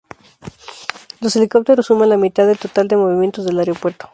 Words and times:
Los 1.19 1.35
helicópteros 1.35 1.85
suman 1.85 2.09
la 2.09 2.17
mitad 2.17 2.47
del 2.47 2.57
total 2.57 2.87
de 2.87 2.97
movimientos 2.97 3.45
del 3.45 3.59
aeropuerto. 3.59 4.09